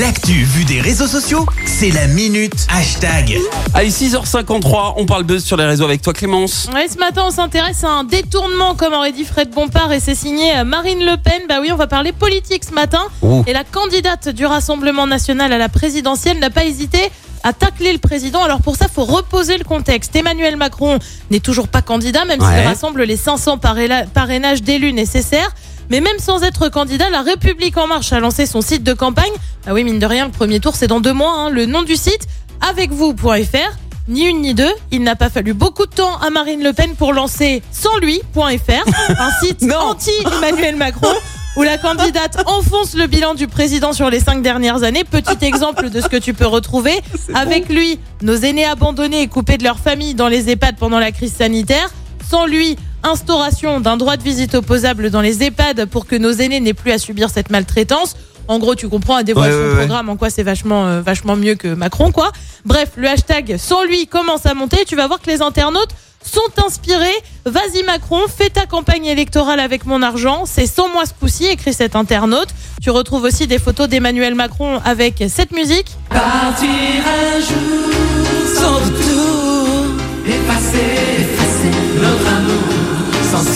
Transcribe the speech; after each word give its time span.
L'actu 0.00 0.32
vue 0.44 0.64
des 0.64 0.80
réseaux 0.80 1.06
sociaux, 1.06 1.44
c'est 1.66 1.90
la 1.90 2.06
minute 2.06 2.66
hashtag. 2.74 3.38
Allez, 3.74 3.90
6h53, 3.90 4.94
on 4.96 5.04
parle 5.04 5.24
buzz 5.24 5.44
sur 5.44 5.56
les 5.58 5.66
réseaux 5.66 5.84
avec 5.84 6.00
toi 6.00 6.14
Clémence. 6.14 6.68
Ouais, 6.72 6.88
ce 6.88 6.96
matin, 6.98 7.24
on 7.26 7.30
s'intéresse 7.30 7.84
à 7.84 7.88
un 7.90 8.04
détournement, 8.04 8.74
comme 8.74 8.94
aurait 8.94 9.12
dit 9.12 9.24
Fred 9.24 9.50
Bompard, 9.50 9.92
et 9.92 10.00
c'est 10.00 10.14
signé 10.14 10.56
euh, 10.56 10.64
Marine 10.64 11.00
Le 11.00 11.16
Pen. 11.18 11.42
Bah 11.46 11.56
oui, 11.60 11.70
on 11.72 11.76
va 11.76 11.86
parler 11.88 12.12
politique 12.12 12.64
ce 12.64 12.72
matin. 12.72 13.02
Ouh. 13.20 13.44
Et 13.46 13.52
la 13.52 13.64
candidate 13.64 14.30
du 14.30 14.46
Rassemblement 14.46 15.06
national 15.06 15.52
à 15.52 15.58
la 15.58 15.68
présidentielle 15.68 16.38
n'a 16.38 16.48
pas 16.50 16.64
hésité 16.64 16.98
à 17.42 17.52
tacler 17.52 17.92
le 17.92 17.98
président. 17.98 18.42
Alors 18.42 18.62
pour 18.62 18.76
ça, 18.76 18.86
faut 18.88 19.04
reposer 19.04 19.58
le 19.58 19.64
contexte. 19.64 20.16
Emmanuel 20.16 20.56
Macron 20.56 20.98
n'est 21.30 21.40
toujours 21.40 21.68
pas 21.68 21.82
candidat, 21.82 22.24
même 22.24 22.40
Ouais. 22.40 22.46
s'il 22.58 22.66
rassemble 22.66 23.02
les 23.02 23.16
500 23.18 23.58
paréla- 23.58 24.06
parrainages 24.06 24.62
d'élus 24.62 24.92
nécessaires. 24.94 25.50
Mais 25.92 26.00
même 26.00 26.18
sans 26.18 26.42
être 26.42 26.70
candidat, 26.70 27.10
la 27.10 27.20
République 27.20 27.76
en 27.76 27.86
marche 27.86 28.14
a 28.14 28.18
lancé 28.18 28.46
son 28.46 28.62
site 28.62 28.82
de 28.82 28.94
campagne. 28.94 29.30
Ah 29.66 29.74
oui, 29.74 29.84
mine 29.84 29.98
de 29.98 30.06
rien, 30.06 30.24
le 30.24 30.30
premier 30.32 30.58
tour, 30.58 30.74
c'est 30.74 30.86
dans 30.86 31.00
deux 31.00 31.12
mois. 31.12 31.34
hein. 31.36 31.50
Le 31.50 31.66
nom 31.66 31.82
du 31.82 31.96
site, 31.96 32.26
avecvous.fr. 32.66 33.76
Ni 34.08 34.22
une 34.24 34.40
ni 34.40 34.54
deux, 34.54 34.72
il 34.90 35.02
n'a 35.02 35.16
pas 35.16 35.28
fallu 35.28 35.52
beaucoup 35.52 35.84
de 35.84 35.90
temps 35.90 36.16
à 36.20 36.30
Marine 36.30 36.62
Le 36.62 36.72
Pen 36.72 36.94
pour 36.96 37.12
lancer 37.12 37.62
sans 37.72 37.94
lui.fr, 37.98 38.88
un 39.18 39.30
site 39.44 39.70
anti-Emmanuel 39.78 40.76
Macron 40.76 41.12
où 41.58 41.62
la 41.62 41.76
candidate 41.76 42.42
enfonce 42.46 42.94
le 42.94 43.06
bilan 43.06 43.34
du 43.34 43.46
président 43.46 43.92
sur 43.92 44.08
les 44.08 44.20
cinq 44.20 44.40
dernières 44.40 44.84
années. 44.84 45.04
Petit 45.04 45.36
exemple 45.44 45.90
de 45.90 46.00
ce 46.00 46.08
que 46.08 46.16
tu 46.16 46.32
peux 46.32 46.46
retrouver. 46.46 47.02
Avec 47.34 47.68
lui, 47.68 48.00
nos 48.22 48.36
aînés 48.36 48.64
abandonnés 48.64 49.20
et 49.20 49.28
coupés 49.28 49.58
de 49.58 49.64
leur 49.64 49.78
famille 49.78 50.14
dans 50.14 50.28
les 50.28 50.48
EHPAD 50.48 50.76
pendant 50.78 50.98
la 50.98 51.12
crise 51.12 51.34
sanitaire. 51.34 51.90
Sans 52.28 52.46
lui, 52.46 52.78
instauration 53.02 53.80
d'un 53.80 53.96
droit 53.96 54.16
de 54.16 54.22
visite 54.22 54.54
opposable 54.54 55.10
dans 55.10 55.20
les 55.20 55.42
EHPAD 55.42 55.86
pour 55.86 56.06
que 56.06 56.16
nos 56.16 56.32
aînés 56.32 56.60
n'aient 56.60 56.74
plus 56.74 56.92
à 56.92 56.98
subir 56.98 57.30
cette 57.30 57.50
maltraitance. 57.50 58.16
En 58.48 58.58
gros, 58.58 58.74
tu 58.74 58.88
comprends 58.88 59.16
à 59.16 59.22
dévoiler 59.22 59.52
Ouais, 59.54 59.58
son 59.60 59.64
ouais, 59.68 59.72
ouais. 59.74 59.78
programme, 59.86 60.08
en 60.08 60.16
quoi 60.16 60.28
c'est 60.30 60.42
vachement, 60.42 60.86
euh, 60.86 61.00
vachement 61.00 61.36
mieux 61.36 61.54
que 61.54 61.68
Macron, 61.68 62.10
quoi. 62.10 62.32
Bref, 62.64 62.90
le 62.96 63.08
hashtag 63.08 63.56
sans 63.56 63.84
lui 63.84 64.06
commence 64.06 64.46
à 64.46 64.54
monter. 64.54 64.84
Tu 64.86 64.96
vas 64.96 65.06
voir 65.06 65.20
que 65.20 65.30
les 65.30 65.42
internautes 65.42 65.90
sont 66.24 66.64
inspirés. 66.64 67.14
Vas-y 67.44 67.82
Macron, 67.84 68.18
fais 68.28 68.48
ta 68.50 68.66
campagne 68.66 69.06
électorale 69.06 69.58
avec 69.60 69.86
mon 69.86 70.02
argent. 70.02 70.42
C'est 70.44 70.66
sans 70.66 70.88
moi 70.88 71.04
ce 71.06 71.12
coup-ci, 71.14 71.46
écrit 71.46 71.72
cet 71.72 71.94
internaute. 71.96 72.48
Tu 72.80 72.90
retrouves 72.90 73.22
aussi 73.24 73.46
des 73.46 73.58
photos 73.58 73.88
d'Emmanuel 73.88 74.34
Macron 74.34 74.80
avec 74.84 75.22
cette 75.28 75.52
musique. 75.52 75.86
Partir 76.10 76.68
un 76.68 77.40
jour 77.40 77.61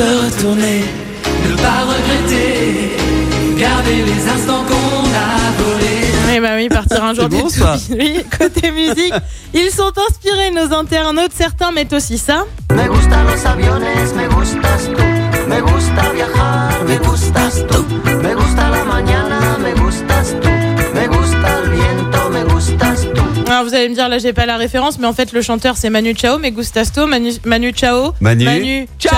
se 0.00 0.24
retourner. 0.24 0.84
Ne 1.48 1.56
pas 1.56 1.80
regretter. 1.92 2.96
Garder 3.58 4.02
les 4.10 4.28
instants 4.34 4.64
qu'on 4.68 5.04
a 5.26 5.62
volés. 5.62 6.06
Oui, 6.28 6.40
bah 6.40 6.54
oui, 6.56 6.68
partir 6.68 7.04
un 7.04 7.14
jour 7.14 7.28
C'est 7.30 7.60
bon. 7.60 7.66
Oui, 7.98 8.24
côté 8.38 8.70
musique, 8.70 9.14
ils 9.52 9.70
sont 9.70 9.92
inspirés, 10.08 10.50
nos 10.50 10.74
internautes. 10.74 11.32
Certains 11.36 11.72
mettent 11.72 11.92
aussi 11.92 12.16
ça. 12.16 12.44
Me 12.72 12.88
gustan 12.88 13.24
los 13.24 13.46
aviones, 13.46 14.14
me 14.16 14.26
gustas 14.28 14.88
tú. 14.94 15.02
Me 15.48 15.60
gusta 15.60 16.12
viajar, 16.14 16.84
me 16.86 16.96
gustas 16.98 17.66
Alors 23.60 23.68
vous 23.68 23.76
allez 23.76 23.90
me 23.90 23.94
dire, 23.94 24.08
là 24.08 24.16
j'ai 24.16 24.32
pas 24.32 24.46
la 24.46 24.56
référence, 24.56 24.98
mais 24.98 25.06
en 25.06 25.12
fait 25.12 25.32
le 25.32 25.42
chanteur 25.42 25.76
c'est 25.76 25.90
Manu 25.90 26.14
Chao, 26.16 26.38
mais 26.38 26.50
Gustasto, 26.50 27.06
Manu, 27.06 27.32
Manu 27.44 27.74
Chao. 27.76 28.14
Manu. 28.22 28.88
Ciao. 28.98 29.12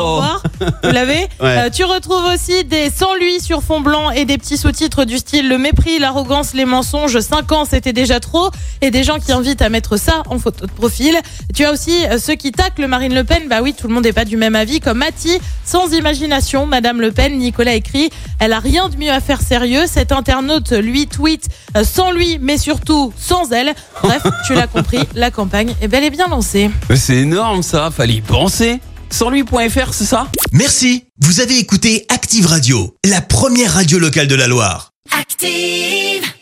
Au 0.00 0.12
revoir. 0.16 0.42
Vous 0.82 0.90
l'avez 0.90 1.26
Euh, 1.42 1.68
Tu 1.68 1.84
retrouves 1.84 2.24
aussi 2.32 2.64
des 2.64 2.88
sans 2.88 3.14
lui 3.14 3.40
sur 3.40 3.62
fond 3.62 3.82
blanc 3.82 4.10
et 4.10 4.24
des 4.24 4.38
petits 4.38 4.56
sous-titres 4.56 5.04
du 5.04 5.18
style 5.18 5.50
le 5.50 5.58
mépris, 5.58 5.98
l'arrogance, 5.98 6.54
les 6.54 6.64
mensonges. 6.64 7.20
5 7.20 7.52
ans 7.52 7.64
c'était 7.66 7.92
déjà 7.92 8.20
trop. 8.20 8.48
Et 8.80 8.90
des 8.90 9.04
gens 9.04 9.18
qui 9.18 9.32
invitent 9.32 9.60
à 9.60 9.68
mettre 9.68 9.98
ça 9.98 10.22
en 10.30 10.38
photo 10.38 10.64
de 10.64 10.72
profil. 10.72 11.14
Tu 11.54 11.66
as 11.66 11.70
aussi 11.72 12.06
euh, 12.06 12.16
ceux 12.18 12.36
qui 12.36 12.52
taclent 12.52 12.86
Marine 12.86 13.14
Le 13.14 13.24
Pen. 13.24 13.42
Bah 13.50 13.60
oui, 13.60 13.74
tout 13.74 13.86
le 13.88 13.92
monde 13.92 14.04
n'est 14.04 14.14
pas 14.14 14.24
du 14.24 14.38
même 14.38 14.54
avis. 14.54 14.80
Comme 14.80 14.98
Mati, 14.98 15.38
sans 15.66 15.92
imagination, 15.92 16.64
Madame 16.64 17.02
Le 17.02 17.12
Pen, 17.12 17.36
Nicolas 17.36 17.74
écrit, 17.74 18.08
elle 18.40 18.54
a 18.54 18.60
rien 18.60 18.88
de 18.88 18.96
mieux 18.96 19.10
à 19.10 19.20
faire 19.20 19.42
sérieux. 19.42 19.82
Cet 19.86 20.10
internaute 20.10 20.70
lui 20.72 21.06
tweet 21.06 21.48
euh, 21.76 21.84
sans 21.84 22.10
lui, 22.12 22.38
mais 22.40 22.56
surtout 22.56 23.12
sans 23.18 23.52
elle. 23.52 23.73
Bref, 24.02 24.22
tu 24.46 24.54
l'as 24.54 24.66
compris, 24.66 24.98
la 25.14 25.30
campagne 25.30 25.74
est 25.80 25.88
bel 25.88 26.04
et 26.04 26.10
bien 26.10 26.28
lancée. 26.28 26.70
C'est 26.94 27.16
énorme 27.16 27.62
ça, 27.62 27.90
fallait 27.90 28.14
y 28.14 28.20
penser. 28.20 28.80
Sans 29.10 29.30
lui.fr, 29.30 29.92
c'est 29.92 30.04
ça? 30.04 30.26
Merci, 30.52 31.04
vous 31.20 31.40
avez 31.40 31.58
écouté 31.58 32.04
Active 32.08 32.46
Radio, 32.46 32.96
la 33.04 33.20
première 33.20 33.74
radio 33.74 33.98
locale 33.98 34.26
de 34.26 34.34
la 34.34 34.48
Loire. 34.48 34.90
Active. 35.16 36.34